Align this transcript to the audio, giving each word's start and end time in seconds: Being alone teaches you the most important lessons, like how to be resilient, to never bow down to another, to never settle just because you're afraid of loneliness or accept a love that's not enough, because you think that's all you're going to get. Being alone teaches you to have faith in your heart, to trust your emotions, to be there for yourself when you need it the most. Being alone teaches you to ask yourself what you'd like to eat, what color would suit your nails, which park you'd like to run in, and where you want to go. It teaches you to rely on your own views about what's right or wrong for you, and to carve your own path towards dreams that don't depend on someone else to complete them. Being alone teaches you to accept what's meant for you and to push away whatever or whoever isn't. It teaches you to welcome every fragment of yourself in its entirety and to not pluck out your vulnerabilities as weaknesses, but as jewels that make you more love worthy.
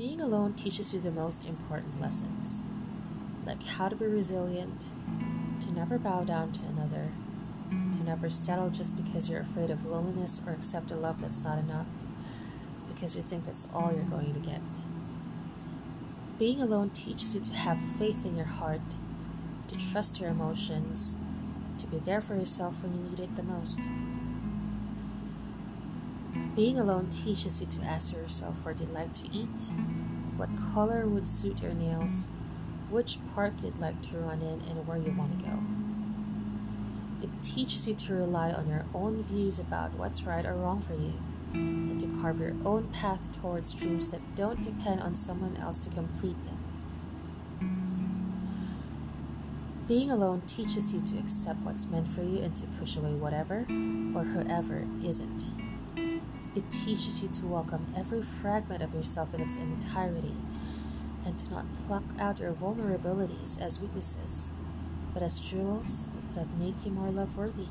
Being 0.00 0.22
alone 0.22 0.54
teaches 0.54 0.94
you 0.94 1.00
the 1.00 1.10
most 1.10 1.46
important 1.46 2.00
lessons, 2.00 2.64
like 3.44 3.62
how 3.62 3.90
to 3.90 3.94
be 3.94 4.06
resilient, 4.06 4.92
to 5.60 5.70
never 5.72 5.98
bow 5.98 6.24
down 6.24 6.52
to 6.52 6.60
another, 6.64 7.08
to 7.68 8.02
never 8.02 8.30
settle 8.30 8.70
just 8.70 8.96
because 8.96 9.28
you're 9.28 9.42
afraid 9.42 9.70
of 9.70 9.84
loneliness 9.84 10.40
or 10.46 10.54
accept 10.54 10.90
a 10.90 10.94
love 10.94 11.20
that's 11.20 11.44
not 11.44 11.58
enough, 11.58 11.84
because 12.88 13.14
you 13.14 13.20
think 13.20 13.44
that's 13.44 13.68
all 13.74 13.92
you're 13.94 14.04
going 14.04 14.32
to 14.32 14.40
get. 14.40 14.62
Being 16.38 16.62
alone 16.62 16.88
teaches 16.88 17.34
you 17.34 17.42
to 17.42 17.52
have 17.52 17.78
faith 17.98 18.24
in 18.24 18.38
your 18.38 18.46
heart, 18.46 18.80
to 19.68 19.76
trust 19.76 20.18
your 20.18 20.30
emotions, 20.30 21.18
to 21.76 21.86
be 21.86 21.98
there 21.98 22.22
for 22.22 22.36
yourself 22.36 22.82
when 22.82 22.94
you 22.94 23.10
need 23.10 23.20
it 23.20 23.36
the 23.36 23.42
most. 23.42 23.80
Being 26.60 26.78
alone 26.78 27.08
teaches 27.08 27.58
you 27.58 27.66
to 27.68 27.80
ask 27.84 28.12
yourself 28.12 28.66
what 28.66 28.78
you'd 28.78 28.92
like 28.92 29.14
to 29.14 29.24
eat, 29.32 29.62
what 30.36 30.50
color 30.74 31.06
would 31.06 31.26
suit 31.26 31.62
your 31.62 31.72
nails, 31.72 32.26
which 32.90 33.16
park 33.34 33.54
you'd 33.64 33.80
like 33.80 34.02
to 34.10 34.18
run 34.18 34.42
in, 34.42 34.60
and 34.68 34.86
where 34.86 34.98
you 34.98 35.10
want 35.16 35.38
to 35.38 35.46
go. 35.46 35.58
It 37.22 37.42
teaches 37.42 37.88
you 37.88 37.94
to 37.94 38.12
rely 38.12 38.52
on 38.52 38.68
your 38.68 38.84
own 38.92 39.22
views 39.22 39.58
about 39.58 39.94
what's 39.94 40.24
right 40.24 40.44
or 40.44 40.52
wrong 40.52 40.82
for 40.82 40.92
you, 40.92 41.14
and 41.54 41.98
to 41.98 42.06
carve 42.20 42.40
your 42.40 42.52
own 42.62 42.88
path 42.88 43.32
towards 43.40 43.72
dreams 43.72 44.10
that 44.10 44.36
don't 44.36 44.62
depend 44.62 45.00
on 45.00 45.14
someone 45.14 45.56
else 45.56 45.80
to 45.80 45.88
complete 45.88 46.36
them. 46.44 46.58
Being 49.88 50.10
alone 50.10 50.42
teaches 50.46 50.92
you 50.92 51.00
to 51.00 51.16
accept 51.16 51.60
what's 51.60 51.86
meant 51.86 52.08
for 52.08 52.20
you 52.20 52.42
and 52.42 52.54
to 52.54 52.66
push 52.78 52.96
away 52.96 53.14
whatever 53.14 53.60
or 54.14 54.24
whoever 54.24 54.86
isn't. 55.02 55.69
It 56.56 56.72
teaches 56.72 57.22
you 57.22 57.28
to 57.28 57.46
welcome 57.46 57.86
every 57.96 58.22
fragment 58.22 58.82
of 58.82 58.92
yourself 58.92 59.32
in 59.34 59.40
its 59.40 59.54
entirety 59.54 60.34
and 61.24 61.38
to 61.38 61.48
not 61.48 61.72
pluck 61.74 62.02
out 62.18 62.40
your 62.40 62.52
vulnerabilities 62.52 63.60
as 63.60 63.80
weaknesses, 63.80 64.52
but 65.14 65.22
as 65.22 65.38
jewels 65.38 66.08
that 66.34 66.48
make 66.58 66.84
you 66.84 66.90
more 66.90 67.10
love 67.10 67.36
worthy. 67.36 67.68